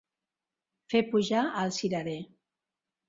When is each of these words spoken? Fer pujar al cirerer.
Fer 0.93 1.01
pujar 1.11 1.43
al 1.65 1.75
cirerer. 1.77 2.19